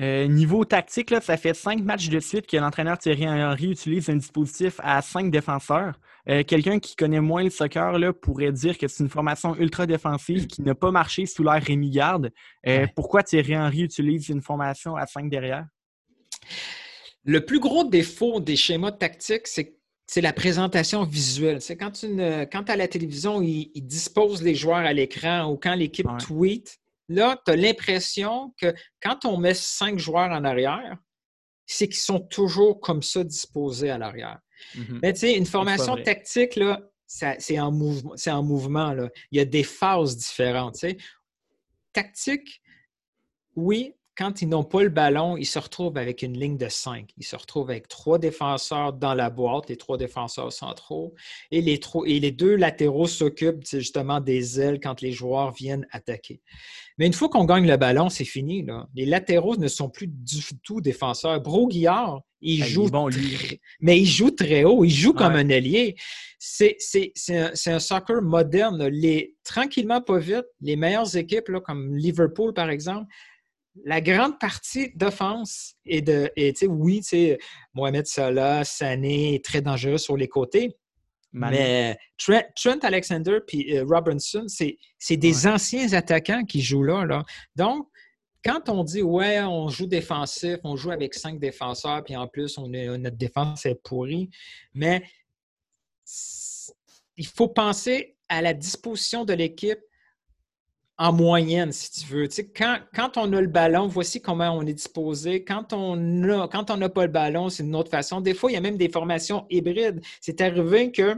[0.00, 4.08] Euh, niveau tactique, là, ça fait cinq matchs de suite que l'entraîneur Thierry Henry utilise
[4.08, 5.98] un dispositif à cinq défenseurs.
[6.28, 9.86] Euh, quelqu'un qui connaît moins le soccer là, pourrait dire que c'est une formation ultra
[9.86, 12.30] défensive qui n'a pas marché sous l'ère Rémi Garde.
[12.66, 15.66] Euh, pourquoi Thierry Henry utilise une formation à cinq derrière?
[17.24, 21.60] Le plus gros défaut des schémas tactiques, c'est la présentation visuelle.
[21.60, 21.92] C'est quand,
[22.52, 27.40] quand à la télévision, ils, disposent les joueurs à l'écran ou quand l'équipe tweet, là,
[27.44, 30.96] tu as l'impression que quand on met cinq joueurs en arrière,
[31.66, 34.38] c'est qu'ils sont toujours comme ça disposés à l'arrière.
[34.74, 34.98] Mm-hmm.
[35.02, 38.14] Mais tu sais, une formation tactique, là, c'est en mouvement.
[38.26, 39.08] En mouvement là.
[39.30, 40.84] Il y a des phases différentes.
[41.92, 42.62] Tactique,
[43.56, 47.10] oui, quand ils n'ont pas le ballon, ils se retrouvent avec une ligne de cinq.
[47.18, 51.14] Ils se retrouvent avec trois défenseurs dans la boîte, les trois défenseurs centraux,
[51.52, 56.42] et les, et les deux latéraux s'occupent justement des ailes quand les joueurs viennent attaquer.
[56.98, 58.66] Mais une fois qu'on gagne le ballon, c'est fini.
[58.96, 61.40] Les latéraux ne sont plus du tout défenseurs.
[61.40, 63.60] Broguillard, il joue, bon, lui.
[63.80, 65.94] mais il joue très haut, il joue comme un ailier.
[66.40, 66.76] C'est
[67.28, 68.88] un, un, soccer moderne.
[68.88, 73.06] Les, tranquillement, pas vite, les meilleures équipes, là, comme Liverpool par exemple,
[73.84, 76.30] la grande partie d'offense et de.
[76.36, 77.02] Et, oui,
[77.74, 80.76] Mohamed Salah, Sané est très dangereux sur les côtés.
[81.32, 87.22] Mais Trent, Alexander et euh, Robinson, c'est des anciens attaquants qui jouent là, là.
[87.54, 87.86] Donc,
[88.44, 92.56] quand on dit ouais, on joue défensif, on joue avec cinq défenseurs, puis en plus,
[92.56, 94.30] on est, notre défense est pourrie,
[94.72, 95.02] mais
[97.16, 99.80] il faut penser à la disposition de l'équipe
[100.98, 102.28] en moyenne, si tu veux.
[102.56, 105.44] quand, quand, on a le ballon, voici comment on est disposé.
[105.44, 108.20] Quand on n'a pas le ballon, c'est une autre façon.
[108.20, 110.00] Des fois, il y a même des formations hybrides.
[110.20, 111.14] C'est arrivé que,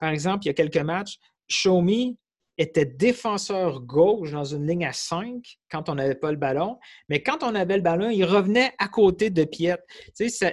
[0.00, 2.14] par exemple, il y a quelques matchs, Show Me
[2.56, 7.20] était défenseur gauche dans une ligne à 5 quand on n'avait pas le ballon, mais
[7.20, 9.76] quand on avait le ballon, il revenait à côté de Piet.
[10.14, 10.44] c'est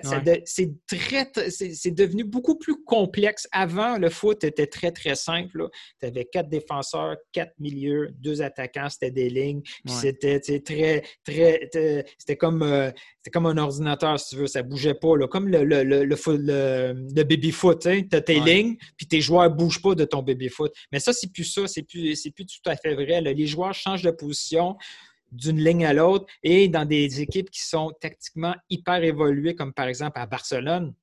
[1.92, 3.48] devenu beaucoup plus complexe.
[3.52, 5.70] Avant, le foot était très, très simple.
[6.00, 9.62] Tu avais quatre défenseurs, quatre milieux, deux attaquants, c'était des lignes.
[9.86, 11.70] C'était très, très.
[12.18, 12.90] C'était comme, euh,
[13.32, 14.48] comme un ordinateur, si tu veux.
[14.48, 15.14] Ça bougeait pas.
[15.30, 17.82] Comme le, le, le, le, baby-foot.
[17.82, 20.74] Tu as tes lignes, puis tes joueurs ne bougent pas de ton baby-foot.
[20.92, 21.68] Mais ça, c'est plus ça.
[21.68, 23.22] C'est plus, plus tout à fait vrai.
[23.22, 24.78] Les joueurs changent de position
[25.32, 29.88] d'une ligne à l'autre et dans des équipes qui sont tactiquement hyper évoluées, comme par
[29.88, 30.94] exemple à Barcelone,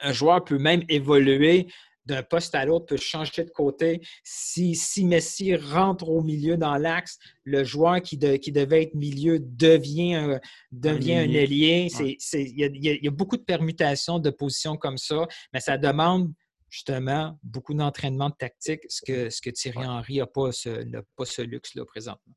[0.00, 1.68] un joueur peut même évoluer
[2.04, 4.00] d'un poste à l'autre, peut changer de côté.
[4.24, 9.38] Si, si Messi rentre au milieu dans l'axe, le joueur qui, qui devait être milieu
[9.40, 10.40] devient un,
[10.72, 11.88] devient un ailier.
[12.32, 16.32] Il y, a beaucoup de permutations de positions comme ça, mais ça demande
[16.68, 20.84] justement beaucoup d'entraînement de tactique, ce que, ce que Thierry Henry n'a pas ce,
[21.16, 22.34] pas ce luxe-là présentement.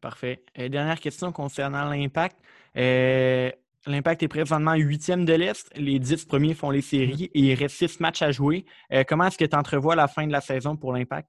[0.00, 0.44] Parfait.
[0.58, 2.38] Euh, dernière question concernant l'impact.
[2.76, 3.50] Euh,
[3.86, 5.70] l'impact est présentement huitième de l'Est.
[5.76, 7.30] Les dix premiers font les séries mm-hmm.
[7.34, 8.64] et il reste six matchs à jouer.
[8.92, 11.28] Euh, comment est-ce que tu entrevois la fin de la saison pour l'impact?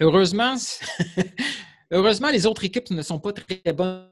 [0.00, 0.54] heureusement,
[1.90, 4.10] heureusement, les autres équipes ne sont pas très bonnes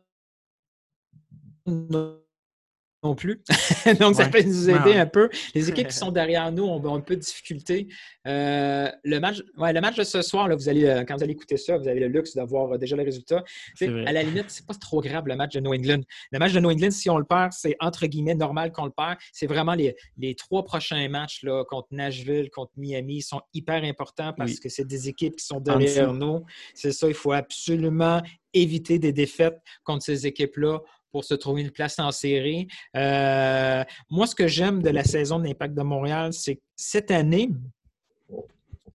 [3.03, 3.43] non plus.
[4.01, 5.29] Donc, ça peut nous aider un peu.
[5.55, 7.89] Les équipes qui sont derrière nous ont, un peu de difficulté.
[8.27, 11.25] Euh, le, match, ouais, le match de ce soir, là, vous allez, euh, quand vous
[11.25, 13.45] allez écouter ça, vous avez le luxe d'avoir euh, déjà les résultats.
[13.81, 16.03] À la limite, c'est pas trop grave le match de New England.
[16.31, 18.93] Le match de New England, si on le perd, c'est entre guillemets normal qu'on le
[18.93, 19.17] perd.
[19.33, 24.33] C'est vraiment les, les, trois prochains matchs là, contre Nashville, contre Miami, sont hyper importants
[24.37, 26.45] parce que c'est des équipes qui sont derrière nous.
[26.75, 28.23] C'est ça, il faut absolument
[28.55, 30.81] éviter des défaites contre ces équipes-là
[31.13, 32.67] pour se trouver une place en série.
[32.97, 37.11] Euh, moi, ce que j'aime de la saison de l'Impact de Montréal, c'est que cette
[37.11, 37.51] année,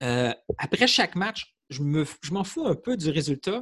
[0.03, 1.81] euh, après chaque match, je
[2.31, 3.61] m'en fous un peu du résultat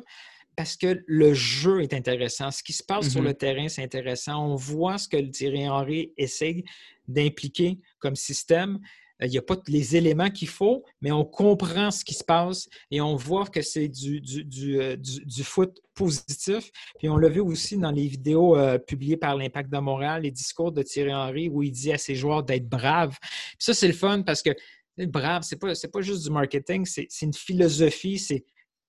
[0.56, 2.50] parce que le jeu est intéressant.
[2.50, 3.26] Ce qui se passe sur mm-hmm.
[3.26, 4.52] le terrain, c'est intéressant.
[4.52, 6.64] On voit ce que le Thierry Henry essaye
[7.08, 8.80] d'impliquer comme système.
[9.22, 12.24] Euh, il n'y a pas les éléments qu'il faut, mais on comprend ce qui se
[12.24, 14.98] passe et on voit que c'est du, du, euh,
[15.44, 16.72] foot positif.
[17.00, 20.32] Puis on l'a vu aussi dans les vidéos euh, publiées par l'Impact de Montréal, les
[20.32, 23.18] discours de Thierry Henry où il dit à ses joueurs d'être braves.
[23.60, 24.52] ça, c'est le fun parce que
[24.98, 28.46] brave, c'est pas, pas juste du marketing, c'est une philosophie, c'est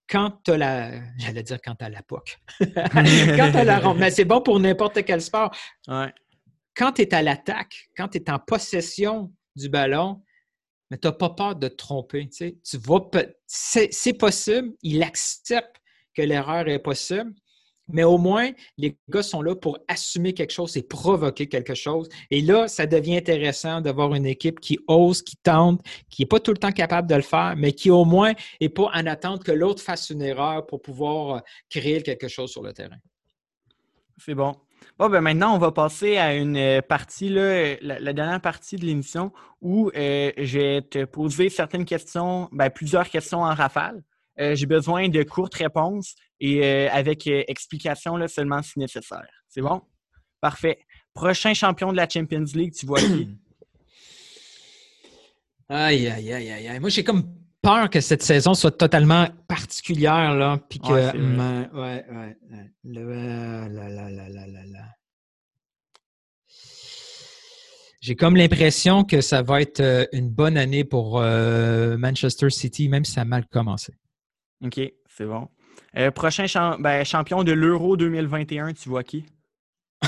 [0.09, 0.91] quand tu as la.
[1.19, 2.39] J'allais dire quand tu as la POC.
[2.61, 3.99] quand tu as la ronde.
[3.99, 5.51] Mais c'est bon pour n'importe quel sport.
[6.77, 10.23] Quand tu es à l'attaque, quand tu es en possession du ballon,
[10.91, 12.29] mais tu n'as pas peur de te tromper.
[12.29, 12.59] Tu,
[13.47, 15.77] c'est possible, il accepte
[16.15, 17.33] que l'erreur est possible,
[17.89, 22.09] mais au moins, les gars sont là pour assumer quelque chose et provoquer quelque chose.
[22.31, 26.41] Et là, ça devient intéressant d'avoir une équipe qui ose, qui tente, qui n'est pas
[26.41, 29.45] tout le temps capable de le faire, mais qui au moins n'est pas en attente
[29.45, 31.41] que l'autre fasse une erreur pour pouvoir euh,
[31.71, 32.99] créer quelque chose sur le terrain.
[34.19, 34.55] C'est bon.
[34.99, 38.85] Bon, ben maintenant, on va passer à une euh, partie, là, la, dernière partie de
[38.85, 44.03] l'émission où euh, je vais te poser certaines questions, ben, plusieurs questions en rafale.
[44.41, 49.27] Euh, j'ai besoin de courtes réponses et avec explication là, seulement si nécessaire.
[49.49, 49.83] C'est bon?
[50.41, 50.79] Parfait.
[51.15, 53.29] Prochain champion de la Champions League, tu vois qui?
[55.69, 56.79] Aïe, aïe, aïe, aïe.
[56.79, 57.25] Moi, j'ai comme
[57.67, 60.93] peur que cette saison soit totalement particulière, là, puis que...
[60.93, 62.37] Ouais, ouais, ouais,
[68.01, 72.89] J'ai comme l'impression que ça va être euh, une bonne année pour euh, Manchester City,
[72.89, 73.93] même si ça a mal commencé.
[74.65, 75.49] OK, c'est bon.
[75.97, 76.47] Euh, prochain
[76.79, 79.27] ben, champion de l'Euro 2021, tu vois qui?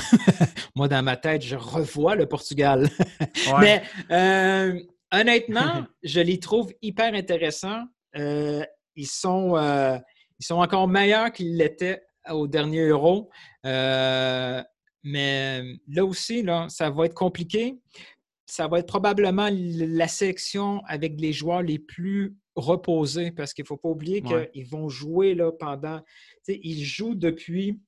[0.77, 2.89] Moi, dans ma tête, je revois le Portugal.
[3.59, 4.79] Mais euh,
[5.11, 7.83] honnêtement, je les trouve hyper intéressants.
[8.15, 8.63] Euh,
[8.95, 9.55] ils, sont,
[10.39, 13.29] ils sont encore meilleurs qu'ils l'étaient au dernier Euro.
[13.63, 14.63] mais
[15.03, 17.79] là aussi, là, ça va être compliqué.
[18.45, 23.67] Ça va être probablement la sélection avec les joueurs les plus reposés parce qu'il ne
[23.67, 26.01] faut pas oublier qu'ils vont jouer là, pendant.
[26.47, 27.79] Ils jouent depuis.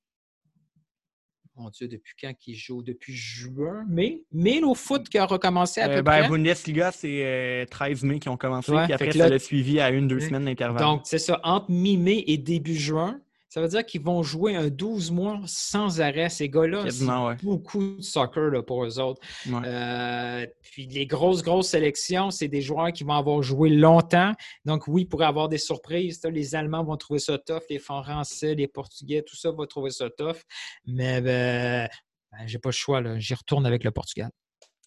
[1.62, 2.82] Mon Dieu, depuis quand qu'ils jouent?
[2.82, 4.24] Depuis juin, mai?
[4.32, 6.30] Mai, au foot qui a recommencé à euh, peu ben, près?
[6.30, 10.08] Bundesliga, c'est 13 euh, mai qui ont commencé, puis après, ça l'a suivi à une,
[10.08, 10.82] deux semaines d'intervalle.
[10.82, 13.20] Donc, c'est ça, entre mi-mai et début juin.
[13.52, 16.30] Ça veut dire qu'ils vont jouer un 12 mois sans arrêt.
[16.30, 19.20] Ces gars-là, c'est beaucoup de soccer pour eux autres.
[19.46, 24.32] Euh, puis les grosses, grosses sélections, c'est des joueurs qui vont avoir joué longtemps.
[24.64, 26.22] Donc oui, pourrait avoir des surprises.
[26.24, 30.10] Les Allemands vont trouver ça tough, les Français, les Portugais, tout ça va trouver ça
[30.10, 30.38] tough.
[30.86, 31.90] Mais ben,
[32.32, 33.04] ben, j'ai pas le choix.
[33.18, 34.30] J'y retourne avec le Portugal.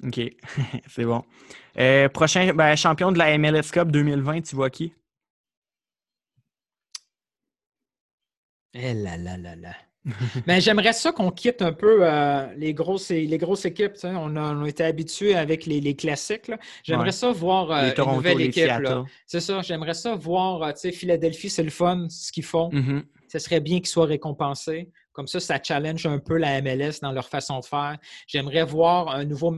[0.03, 0.19] OK,
[0.89, 1.23] c'est bon.
[1.79, 4.95] Euh, prochain ben, champion de la MLS Cup 2020, tu vois qui?
[8.75, 9.75] Eh là là là là.
[10.47, 13.93] Mais j'aimerais ça qu'on quitte un peu euh, les, grosses, les grosses équipes.
[14.05, 16.51] On a, on a, été habitués avec les, classiques.
[16.83, 18.71] J'aimerais ça voir euh, une nouvelle équipe.
[19.27, 19.63] C'est ça.
[19.63, 22.71] J'aimerais ça voir euh, Philadelphie, c'est le fun, ce qu'ils font.
[22.71, 23.03] Mm-hmm.
[23.33, 24.91] Ce serait bien qu'ils soient récompensés.
[25.13, 27.97] Comme ça, ça challenge un peu la MLS dans leur façon de faire.
[28.27, 29.57] J'aimerais voir un nouveau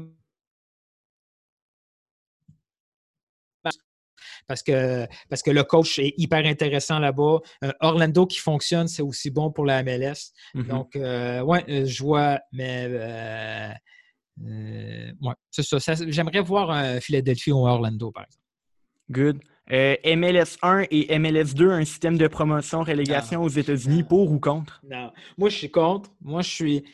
[4.47, 7.39] parce que, parce que le coach est hyper intéressant là-bas.
[7.65, 10.33] Euh, Orlando qui fonctionne, c'est aussi bon pour la MLS.
[10.55, 10.67] Mm-hmm.
[10.67, 12.87] Donc, euh, ouais, euh, je vois, mais
[14.39, 15.95] ouais, c'est ça.
[16.07, 18.45] J'aimerais voir un Philadelphie ou Orlando, par exemple.
[19.11, 19.41] Good.
[19.69, 24.81] MLS 1 et MLS 2, un système de promotion-relégation aux États-Unis, pour ou contre?
[24.89, 25.11] Non.
[25.37, 26.11] Moi, je suis contre.
[26.23, 26.85] Moi, je suis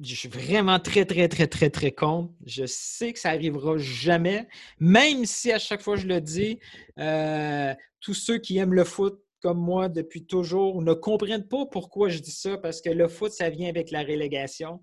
[0.00, 2.32] je suis vraiment très, très, très, très, très contre.
[2.46, 6.58] Je sais que ça n'arrivera jamais, même si à chaque fois je le dis,
[6.98, 12.08] euh, tous ceux qui aiment le foot comme moi depuis toujours ne comprennent pas pourquoi
[12.08, 14.80] je dis ça, parce que le foot, ça vient avec la relégation.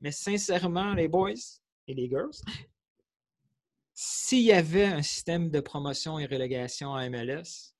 [0.00, 1.32] Mais sincèrement, les boys
[1.86, 2.30] et les girls,
[3.94, 7.74] s'il y avait un système de promotion et relégation à MLS,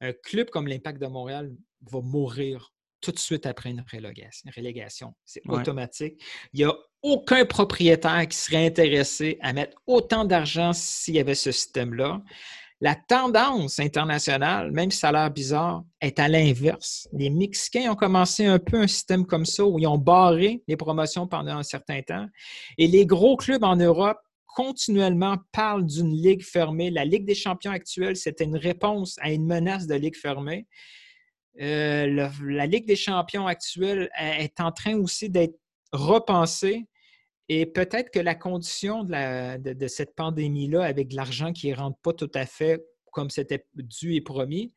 [0.00, 1.54] un club comme l'Impact de Montréal
[1.90, 5.14] va mourir tout de suite après une relégation.
[5.24, 6.22] C'est automatique.
[6.52, 11.34] Il n'y a aucun propriétaire qui serait intéressé à mettre autant d'argent s'il y avait
[11.34, 12.22] ce système-là.
[12.80, 17.08] La tendance internationale, même si ça a l'air bizarre, est à l'inverse.
[17.12, 20.76] Les Mexicains ont commencé un peu un système comme ça où ils ont barré les
[20.76, 22.26] promotions pendant un certain temps.
[22.78, 26.90] Et les gros clubs en Europe continuellement parlent d'une ligue fermée.
[26.90, 30.66] La Ligue des champions actuelle, c'était une réponse à une menace de ligue fermée.
[31.60, 35.58] Euh, la Ligue des champions actuelle est en train aussi d'être
[35.92, 36.86] repensée.
[37.48, 42.12] Et peut-être que la condition de, cette pandémie-là, avec de l'argent qui ne rentre pas
[42.12, 44.72] tout à fait comme c'était dû et promis,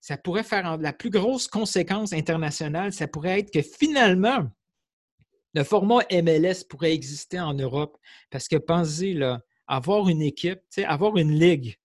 [0.00, 4.48] ça pourrait faire la plus grosse conséquence internationale, ça pourrait être que finalement,
[5.54, 7.96] le format MLS pourrait exister en Europe.
[8.30, 11.76] Parce que pensez, là, avoir une équipe, avoir une ligue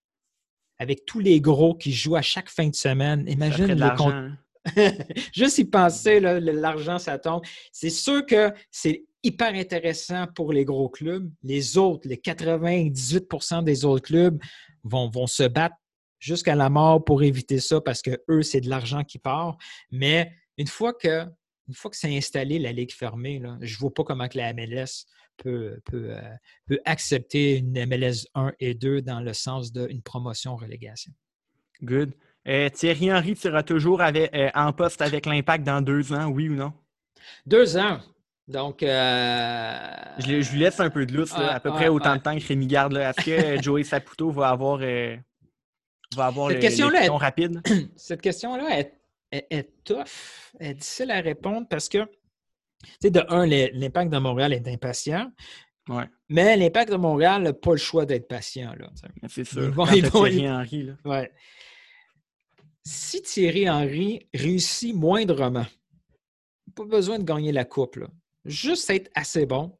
[0.83, 3.25] avec tous les gros qui jouent à chaque fin de semaine.
[3.27, 4.13] Imagine le compte.
[4.13, 4.37] Hein.
[5.33, 7.41] Juste y penser, l'argent, ça tombe.
[7.71, 11.29] C'est sûr que c'est hyper intéressant pour les gros clubs.
[11.41, 14.41] Les autres, les 98% des autres clubs
[14.83, 15.75] vont, vont se battre
[16.19, 19.57] jusqu'à la mort pour éviter ça parce que eux, c'est de l'argent qui part.
[19.91, 21.25] Mais une fois que,
[21.67, 24.53] une fois que c'est installé, la ligue fermée, je ne vois pas comment que la
[24.53, 25.05] MLS
[25.37, 26.19] peut, euh,
[26.67, 31.11] peut, accepter une MLS 1 et 2 dans le sens d'une promotion-relégation.
[31.81, 32.13] Good.
[32.47, 36.55] Euh, Thierry Henry sera toujours euh, en poste avec l'Impact dans deux ans, oui ou
[36.55, 36.73] non?
[37.45, 37.99] Deux ans.
[38.47, 38.77] Donc.
[38.81, 42.67] Je, lui laisse un peu de lousse, à peu près autant de temps que Rémi
[42.67, 42.97] Garde.
[42.97, 47.61] Est-ce que Joey Saputo va avoir, va avoir cette question-là rapide?
[47.95, 48.93] Cette question-là est,
[49.31, 50.03] est, est, tough,
[50.59, 51.99] est difficile à répondre parce que
[53.01, 55.31] sais, de un, l'impact de Montréal est impatient.
[55.89, 56.05] Ouais.
[56.29, 58.73] Mais l'impact de Montréal n'a pas le choix d'être patient.
[59.27, 59.73] C'est sûr.
[60.11, 60.89] Thierry Henry.
[61.03, 61.31] Ouais.
[62.85, 65.65] Si Thierry Henry réussit moindrement,
[66.75, 67.99] pas besoin de gagner la coupe,
[68.45, 69.77] juste être assez bon,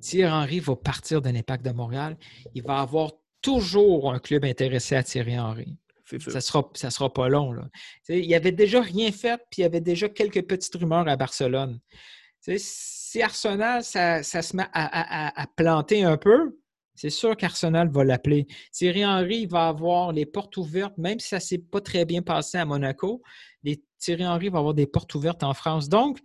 [0.00, 2.16] Thierry Henry va partir de l'impact de Montréal.
[2.54, 5.78] Il va avoir toujours un club intéressé à Thierry Henry.
[6.18, 7.52] Ça sera, ça sera pas long.
[7.52, 7.68] Là.
[8.08, 11.80] Il avait déjà rien fait, puis il y avait déjà quelques petites rumeurs à Barcelone
[12.58, 16.58] si Arsenal, ça, se met à, planter un peu,
[16.94, 18.46] c'est sûr qu'Arsenal va l'appeler.
[18.70, 22.22] Thierry Henry va avoir les portes ouvertes, même si ça ne s'est pas très bien
[22.22, 23.22] passé à Monaco.
[23.98, 25.88] Thierry Henry va avoir des portes ouvertes en France.
[25.88, 26.20] Donc,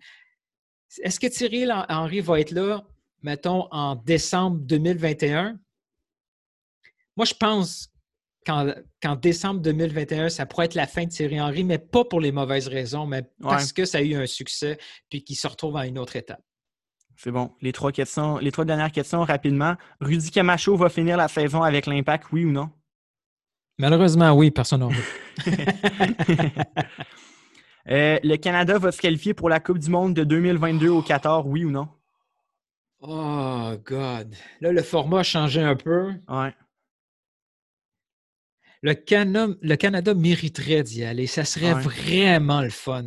[1.01, 2.86] est-ce que Thierry Henry va être là,
[3.22, 5.59] mettons, en décembre 2021?
[7.15, 7.89] Moi, je pense
[8.46, 12.32] qu'en décembre 2021, ça pourrait être la fin de Thierry Henry, mais pas pour les
[12.32, 14.78] mauvaises raisons, mais parce que ça a eu un succès
[15.10, 16.42] puis qu'il se retrouve à une autre étape.
[17.16, 17.52] C'est bon.
[17.62, 19.76] Les trois questions, les trois dernières questions rapidement.
[20.00, 22.70] Rudy Camacho va finir la saison avec l'impact, oui ou non?
[23.78, 25.04] Malheureusement, oui, personne n'en veut.
[27.90, 31.48] Euh, le Canada va se qualifier pour la Coupe du Monde de 2022 au Qatar,
[31.48, 31.88] oui ou non?
[33.02, 34.36] Oh, God.
[34.62, 36.12] Là, le format a changé un peu.
[36.28, 36.54] Ouais.
[38.82, 38.94] Le,
[39.62, 41.28] le Canada mériterait d'y aller.
[41.28, 43.06] Ça serait vraiment le fun.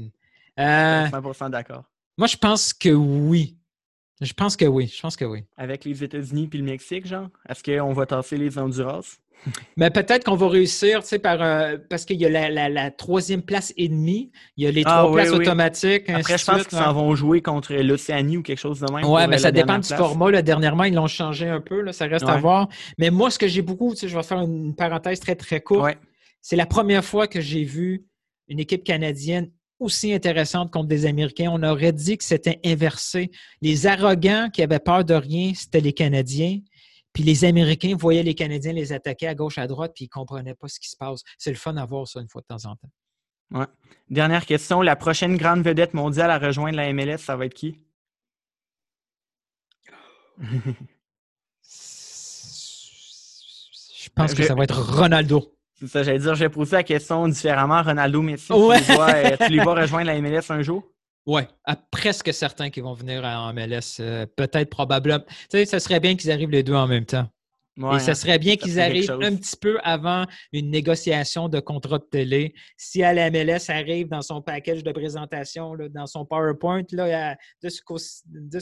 [0.58, 1.84] Euh, 100% d'accord.
[2.18, 3.56] Moi, je pense que oui.
[4.20, 4.86] Je pense que oui.
[4.94, 5.44] Je pense que oui.
[5.56, 7.28] Avec les États-Unis et le Mexique, genre?
[7.48, 9.18] Est-ce qu'on va tasser les Honduras?
[9.76, 11.38] Mais peut-être qu'on va réussir, tu sais, par,
[11.88, 15.12] parce qu'il y a la, troisième place et demie, il y a les ah trois
[15.12, 16.08] places automatiques.
[16.08, 19.04] Après, je pense qu'ils s'en vont jouer contre l'Océanie ou quelque chose de même.
[19.04, 20.30] Oui, mais ça dépend du format.
[20.30, 22.68] Là, dernièrement, ils l'ont changé un peu, là, ça reste à voir.
[22.98, 25.60] Mais moi, ce que j'ai beaucoup, tu sais, je vais faire une parenthèse très, très
[25.60, 25.96] courte.
[26.40, 28.04] C'est la première fois que j'ai vu
[28.48, 29.48] une équipe canadienne
[29.82, 31.50] aussi intéressante contre des Américains.
[31.52, 33.30] On aurait dit que c'était inversé.
[33.60, 36.58] Les arrogants qui avaient peur de rien, c'était les Canadiens.
[37.12, 40.12] Puis les Américains voyaient les Canadiens les attaquer à gauche, à droite, puis ils ne
[40.12, 41.22] comprenaient pas ce qui se passe.
[41.38, 42.90] C'est le fun à voir ça une fois de temps en temps.
[43.52, 43.66] Ouais.
[44.08, 44.80] Dernière question.
[44.80, 47.78] La prochaine grande vedette mondiale à rejoindre la MLS, ça va être qui?
[54.02, 55.54] Je pense que ça va être Ronaldo.
[55.74, 57.82] C'est ça, j'allais dire, j'ai posé la question différemment.
[57.82, 60.84] Ronaldo, Messi, tu, les vois, euh, tu les vois rejoindre la MLS un jour?
[61.26, 61.42] Oui,
[61.90, 63.98] presque certains qui vont venir en MLS.
[64.00, 65.24] Euh, peut-être, probablement.
[65.50, 67.28] Tu sais, ce serait bien qu'ils arrivent les deux en même temps.
[67.78, 72.04] Et ce serait bien qu'ils arrivent un petit peu avant une négociation de contrat de
[72.04, 72.54] télé.
[72.76, 77.68] Si à la MLS arrive dans son package de présentation, dans son PowerPoint, là, de
[77.68, 77.80] ce,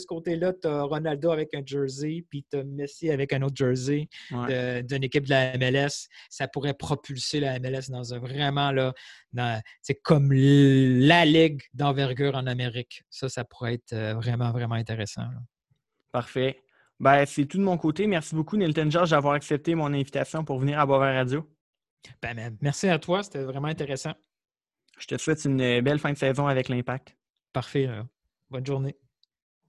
[0.05, 4.07] côté-là, tu as Ronaldo avec un jersey, puis tu as Messi avec un autre jersey
[4.31, 6.07] d'une équipe de la MLS.
[6.29, 8.93] Ça pourrait propulser la MLS dans un vraiment, là,
[9.81, 13.03] c'est comme la ligue d'envergure en Amérique.
[13.09, 15.25] Ça, ça pourrait être euh, vraiment, vraiment intéressant.
[16.11, 16.61] Parfait.
[17.01, 18.05] Ben, c'est tout de mon côté.
[18.05, 21.49] Merci beaucoup, Nilton George, d'avoir accepté mon invitation pour venir à Boisvert Radio.
[22.21, 24.13] Ben, ben, merci à toi, c'était vraiment intéressant.
[24.99, 27.17] Je te souhaite une belle fin de saison avec l'Impact.
[27.53, 27.87] Parfait.
[27.87, 28.03] Euh,
[28.51, 28.95] bonne journée.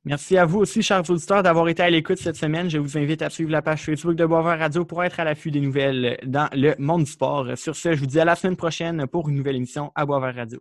[0.04, 2.68] Merci à vous aussi, chers auditeurs, d'avoir été à l'écoute cette semaine.
[2.68, 5.50] Je vous invite à suivre la page Facebook de Boisvert Radio pour être à l'affût
[5.50, 7.56] des nouvelles dans le monde du sport.
[7.56, 10.34] Sur ce, je vous dis à la semaine prochaine pour une nouvelle émission à Boisvert
[10.34, 10.60] Radio.